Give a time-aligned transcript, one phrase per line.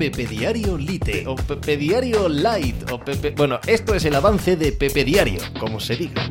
[0.00, 3.34] Pepe Diario Lite o Pepe Diario Light o Pepe...
[3.36, 6.22] Bueno, esto es el avance de Pepe Diario, como se diga.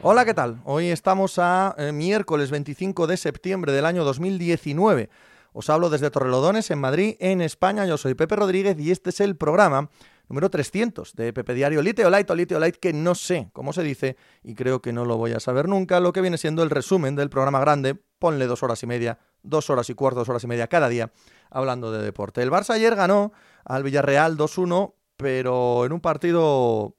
[0.00, 0.62] Hola, ¿qué tal?
[0.64, 5.10] Hoy estamos a eh, miércoles 25 de septiembre del año 2019.
[5.52, 7.84] Os hablo desde Torrelodones, en Madrid, en España.
[7.84, 9.90] Yo soy Pepe Rodríguez y este es el programa
[10.26, 13.50] número 300 de Pepe Diario Lite o Light o Lite o Light, que no sé
[13.52, 16.38] cómo se dice y creo que no lo voy a saber nunca, lo que viene
[16.38, 17.96] siendo el resumen del programa grande.
[18.18, 21.10] Ponle dos horas y media, dos horas y cuarto, dos horas y media cada día
[21.50, 22.42] hablando de deporte.
[22.42, 23.32] El Barça ayer ganó
[23.64, 26.96] al Villarreal 2-1, pero en un partido,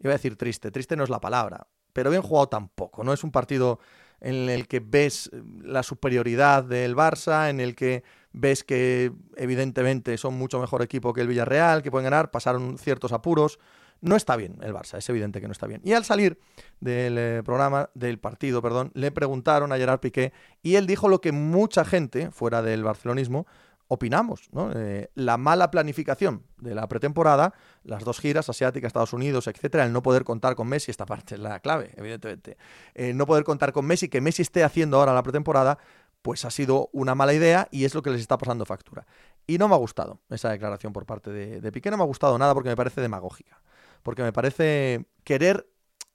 [0.00, 3.12] iba a decir triste, triste no es la palabra, pero bien jugado tampoco, ¿no?
[3.12, 3.78] Es un partido
[4.20, 5.30] en el que ves
[5.62, 11.20] la superioridad del Barça, en el que ves que evidentemente son mucho mejor equipo que
[11.20, 13.58] el Villarreal, que pueden ganar, pasaron ciertos apuros.
[14.00, 15.80] No está bien el Barça, es evidente que no está bien.
[15.84, 16.38] Y al salir
[16.80, 20.32] del eh, programa, del partido, perdón, le preguntaron a Gerard Piqué
[20.62, 23.46] y él dijo lo que mucha gente fuera del barcelonismo
[23.88, 24.72] opinamos, ¿no?
[24.74, 29.92] Eh, la mala planificación de la pretemporada, las dos giras, asiáticas, Estados Unidos, etcétera, el
[29.92, 32.56] no poder contar con Messi, esta parte es la clave, evidentemente,
[32.94, 35.78] eh, no poder contar con Messi, que Messi esté haciendo ahora la pretemporada,
[36.22, 39.06] pues ha sido una mala idea y es lo que les está pasando factura.
[39.46, 42.06] Y no me ha gustado esa declaración por parte de, de Piqué, no me ha
[42.06, 43.60] gustado nada porque me parece demagógica,
[44.06, 45.68] porque me parece querer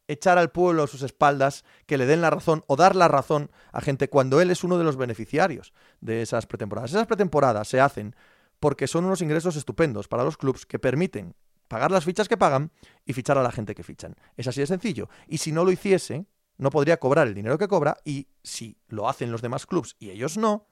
[0.08, 3.52] echar al pueblo a sus espaldas, que le den la razón o dar la razón
[3.74, 6.92] a gente cuando él es uno de los beneficiarios de esas pretemporadas.
[6.92, 8.16] Esas pretemporadas se hacen
[8.62, 11.36] porque son unos ingresos estupendos para los clubes que permiten
[11.68, 12.72] pagar las fichas que pagan
[13.06, 14.16] y fichar a la gente que fichan.
[14.38, 15.10] Es así de sencillo.
[15.28, 16.26] Y si no lo hiciese,
[16.58, 20.12] no podría cobrar el dinero que cobra y si lo hacen los demás clubes y
[20.12, 20.70] ellos no,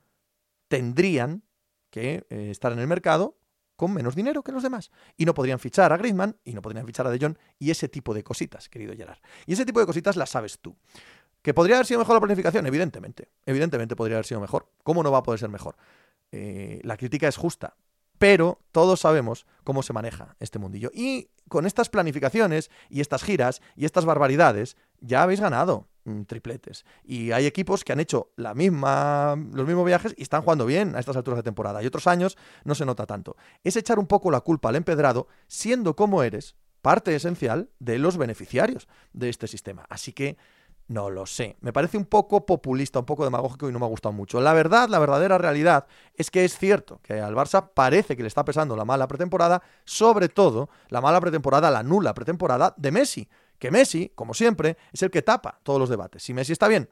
[0.69, 1.43] tendrían
[1.89, 3.38] que eh, estar en el mercado
[3.79, 4.91] con menos dinero que los demás.
[5.15, 7.87] Y no podrían fichar a Griezmann y no podrían fichar a De Jong y ese
[7.87, 9.19] tipo de cositas, querido Gerard.
[9.45, 10.75] Y ese tipo de cositas las sabes tú.
[11.41, 12.67] ¿Que podría haber sido mejor la planificación?
[12.67, 13.29] Evidentemente.
[13.45, 14.69] Evidentemente podría haber sido mejor.
[14.83, 15.77] ¿Cómo no va a poder ser mejor?
[16.33, 17.77] Eh, la crítica es justa.
[18.17, 20.91] Pero todos sabemos cómo se maneja este mundillo.
[20.93, 25.87] Y con estas planificaciones y estas giras y estas barbaridades, ya habéis ganado
[26.27, 26.85] tripletes.
[27.03, 30.95] Y hay equipos que han hecho la misma, los mismos viajes y están jugando bien
[30.95, 31.81] a estas alturas de temporada.
[31.83, 33.35] Y otros años no se nota tanto.
[33.63, 38.17] Es echar un poco la culpa al empedrado, siendo como eres parte esencial de los
[38.17, 39.85] beneficiarios de este sistema.
[39.89, 40.37] Así que
[40.89, 41.55] no lo sé.
[41.61, 44.41] Me parece un poco populista, un poco demagógico y no me ha gustado mucho.
[44.41, 45.85] La verdad, la verdadera realidad
[46.15, 49.61] es que es cierto que al Barça parece que le está pesando la mala pretemporada,
[49.85, 53.29] sobre todo la mala pretemporada, la nula pretemporada de Messi.
[53.59, 56.23] Que Messi, como siempre, es el que tapa todos los debates.
[56.23, 56.89] Si Messi está bien,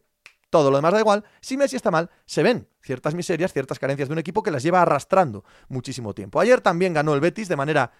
[0.50, 1.24] todo lo demás da igual.
[1.42, 4.64] Si Messi está mal, se ven ciertas miserias, ciertas carencias de un equipo que las
[4.64, 6.40] lleva arrastrando muchísimo tiempo.
[6.40, 7.92] Ayer también ganó el Betis de manera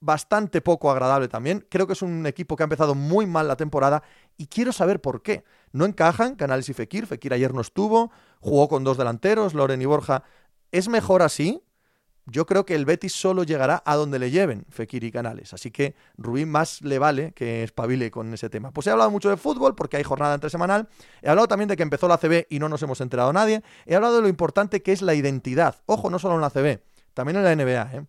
[0.00, 1.66] bastante poco agradable también.
[1.68, 4.02] Creo que es un equipo que ha empezado muy mal la temporada
[4.36, 5.44] y quiero saber por qué.
[5.72, 7.06] No encajan Canales y Fekir.
[7.06, 10.22] Fekir ayer no estuvo, jugó con dos delanteros, Loren y Borja.
[10.70, 11.62] ¿Es mejor así?
[12.30, 15.54] Yo creo que el Betis solo llegará a donde le lleven Fekir y Canales.
[15.54, 18.70] Así que Rubín más le vale que espabile con ese tema.
[18.70, 20.88] Pues he hablado mucho de fútbol porque hay jornada entre semanal.
[21.22, 23.62] He hablado también de que empezó la CB y no nos hemos enterado nadie.
[23.86, 25.76] He hablado de lo importante que es la identidad.
[25.86, 26.82] Ojo, no solo en la CB,
[27.14, 27.96] también en la NBA.
[27.96, 28.06] ¿eh?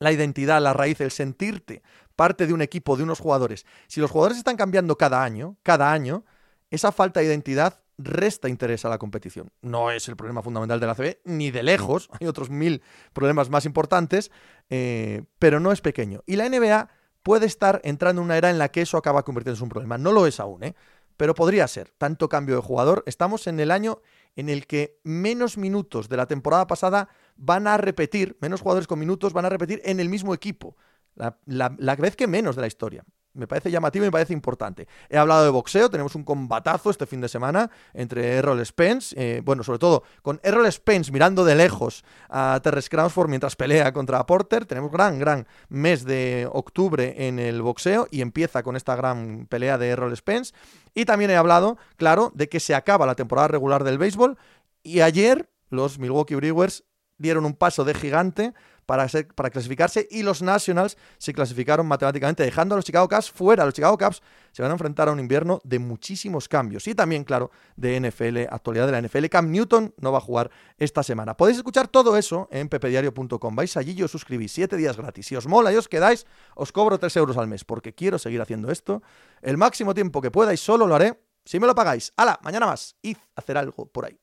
[0.00, 1.82] la identidad, la raíz, el sentirte
[2.16, 3.66] parte de un equipo, de unos jugadores.
[3.86, 6.24] Si los jugadores están cambiando cada año, cada año,
[6.70, 9.50] esa falta de identidad resta interés a la competición.
[9.62, 12.82] No es el problema fundamental de la CB, ni de lejos, hay otros mil
[13.12, 14.30] problemas más importantes,
[14.70, 16.22] eh, pero no es pequeño.
[16.26, 16.88] Y la NBA
[17.22, 19.98] puede estar entrando en una era en la que eso acaba convirtiéndose en un problema.
[19.98, 20.74] No lo es aún, ¿eh?
[21.16, 21.90] pero podría ser.
[21.98, 23.02] Tanto cambio de jugador.
[23.06, 24.00] Estamos en el año
[24.36, 28.98] en el que menos minutos de la temporada pasada van a repetir, menos jugadores con
[28.98, 30.76] minutos van a repetir en el mismo equipo.
[31.14, 33.04] La, la, vez que menos de la historia.
[33.34, 34.86] Me parece llamativo y me parece importante.
[35.08, 39.42] He hablado de boxeo, tenemos un combatazo este fin de semana entre Errol Spence, eh,
[39.44, 44.24] bueno, sobre todo con Errol Spence mirando de lejos a Terrence Crawford mientras pelea contra
[44.24, 44.66] Porter.
[44.66, 49.78] Tenemos gran, gran mes de octubre en el boxeo y empieza con esta gran pelea
[49.78, 50.54] de Errol Spence.
[50.94, 54.38] Y también he hablado, claro, de que se acaba la temporada regular del béisbol
[54.84, 56.84] y ayer los Milwaukee Brewers
[57.18, 58.54] dieron un paso de gigante
[58.86, 63.64] para, para clasificarse y los Nationals se clasificaron matemáticamente, dejando a los Chicago Cubs fuera.
[63.64, 64.22] Los Chicago Cubs
[64.52, 68.52] se van a enfrentar a un invierno de muchísimos cambios y también, claro, de NFL,
[68.54, 69.26] actualidad de la NFL.
[69.26, 71.36] Cam Newton no va a jugar esta semana.
[71.36, 73.56] Podéis escuchar todo eso en pepediario.com.
[73.56, 75.26] Vais allí y os suscribís siete días gratis.
[75.26, 78.40] Si os mola y os quedáis, os cobro 3 euros al mes porque quiero seguir
[78.40, 79.02] haciendo esto
[79.42, 82.12] el máximo tiempo que pueda y solo lo haré si me lo pagáis.
[82.16, 82.38] ¡Hala!
[82.42, 82.96] Mañana más.
[83.02, 84.18] Id a hacer algo por ahí.